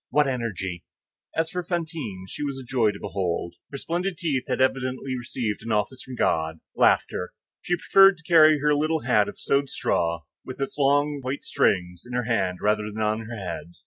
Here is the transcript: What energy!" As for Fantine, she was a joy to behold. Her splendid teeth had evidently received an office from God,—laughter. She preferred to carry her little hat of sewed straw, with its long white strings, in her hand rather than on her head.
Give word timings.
What 0.09 0.27
energy!" 0.27 0.83
As 1.37 1.51
for 1.51 1.61
Fantine, 1.61 2.25
she 2.27 2.41
was 2.41 2.57
a 2.57 2.63
joy 2.65 2.89
to 2.89 2.99
behold. 2.99 3.53
Her 3.71 3.77
splendid 3.77 4.17
teeth 4.17 4.45
had 4.47 4.59
evidently 4.59 5.15
received 5.15 5.61
an 5.61 5.71
office 5.71 6.01
from 6.01 6.15
God,—laughter. 6.15 7.33
She 7.61 7.77
preferred 7.77 8.17
to 8.17 8.23
carry 8.23 8.61
her 8.61 8.73
little 8.73 9.01
hat 9.01 9.29
of 9.29 9.39
sewed 9.39 9.69
straw, 9.69 10.23
with 10.43 10.59
its 10.59 10.75
long 10.79 11.19
white 11.21 11.43
strings, 11.43 12.01
in 12.03 12.13
her 12.13 12.23
hand 12.23 12.61
rather 12.63 12.85
than 12.91 12.97
on 13.03 13.27
her 13.27 13.37
head. 13.37 13.73